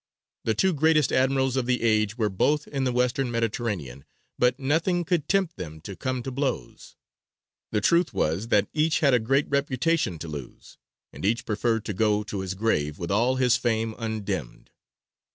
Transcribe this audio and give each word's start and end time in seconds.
The 0.45 0.55
two 0.55 0.73
greatest 0.73 1.11
admirals 1.13 1.55
of 1.55 1.67
the 1.67 1.83
age 1.83 2.17
were 2.17 2.27
both 2.31 2.67
in 2.67 2.85
the 2.85 2.91
Western 2.91 3.29
Mediterranean, 3.29 4.03
but 4.39 4.59
nothing 4.59 5.05
could 5.05 5.27
tempt 5.29 5.57
them 5.57 5.79
to 5.81 5.95
come 5.95 6.23
to 6.23 6.31
blows. 6.31 6.95
The 7.71 7.81
truth 7.81 8.11
was 8.11 8.47
that 8.47 8.67
each 8.73 9.01
had 9.01 9.13
a 9.13 9.19
great 9.19 9.47
reputation 9.47 10.17
to 10.17 10.27
lose, 10.27 10.79
and 11.13 11.23
each 11.23 11.45
preferred 11.45 11.85
to 11.85 11.93
go 11.93 12.23
to 12.23 12.39
his 12.39 12.55
grave 12.55 12.97
with 12.97 13.11
all 13.11 13.35
his 13.35 13.57
fame 13.57 13.93
undimmed. 13.99 14.71